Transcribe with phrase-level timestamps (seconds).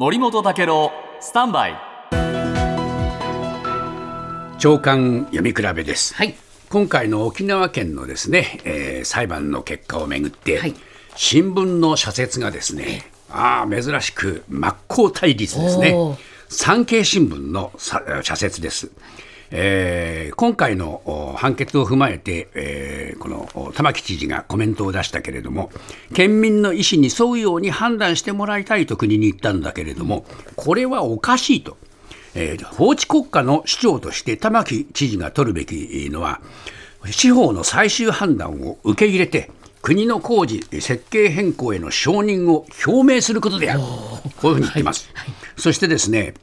[0.00, 1.76] 森本武郎スタンバイ。
[4.60, 6.36] 長官読み比べです、はい。
[6.70, 10.74] 今回の沖縄県のですね、えー裁判の結果をめぐって、はい。
[11.16, 15.96] 新聞の社説がですねああ珍しく真っ向対立ですね。
[16.48, 18.92] 産経新聞のさ社説です。
[19.50, 25.70] えー今回のお判決を踏まえて、えーこのお玉城知事がコメントを出したけれども
[26.14, 30.24] 県民の意思に沿うように判断してもらいたいと国に言ったんだけれども
[30.54, 31.76] これはおかしいと。
[32.34, 36.40] えー法治国家の主張として玉城知事が取るべきのは
[37.10, 39.50] 司法の最終判断を受け入れて
[39.82, 43.80] 国の工事設計変更への承認を表明することである。
[44.40, 45.08] こういうふうに言ってます、
[45.56, 46.34] そしてですね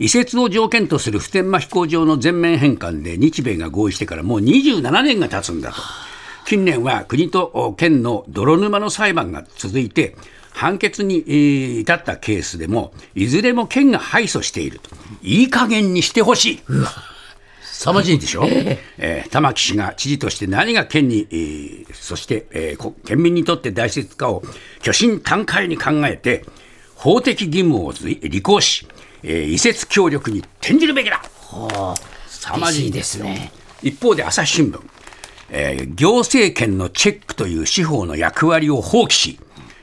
[0.00, 5.76] 移設を条件とする普天間飛行場の全面返還で日米が合意してからもう27年が経つんだと。
[6.46, 10.16] 近年は国と県の泥沼の裁判が続いて、
[10.52, 14.88] 判決にえー至ったケースでも、いずれも県が敗訴していると。
[15.22, 16.60] いい加減にしてほしい。
[17.62, 18.46] 凄まじいでしょ、
[18.96, 24.42] えー玉城氏が知事として何が県に、えーそして、えーこ県民にとって大切かを
[24.78, 26.46] 虚心坦懐に考えて、
[26.94, 28.86] 法的義務を履行し、
[29.22, 31.22] えー移設協力に転じるべきだ。
[32.28, 33.52] 凄まじいですね。
[33.82, 34.80] 一方で朝日新聞、
[35.50, 39.38] えー行政権のチェックという司法の役割を放棄し、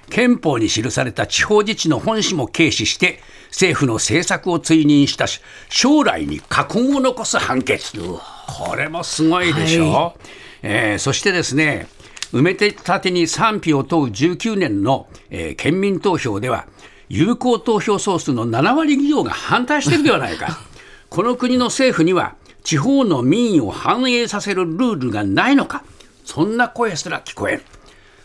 [0.09, 7.93] 憲法に記された地方自治の本旨も軽視して、政府の政策を追認したし、将来に禍根を残す判決。
[7.99, 10.13] これもすごいでしょ、は
[10.61, 11.87] えーそしてですね、
[12.33, 16.67] 埋め立てに賛否を問う19年の、えー県民投票では、
[17.09, 20.59] 有効投票総数の7割以上が反対しているではないか。
[21.09, 25.83] この国の政府には、地方の民意を反映させるルールがないのか、
[26.25, 27.63] そんな声すら聞こえる。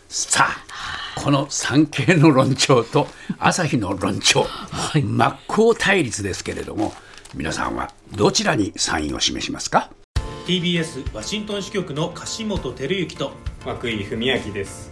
[0.09, 3.07] さあ、この産経の論調と
[3.39, 4.45] 朝日の論調、
[4.93, 6.93] 真っ向対立ですけれども、
[7.33, 9.89] 皆さんはどちらにサインを示しますか
[10.45, 13.31] ？TBS ワシントン支局の樫本照之と
[13.65, 14.91] 涌井文明です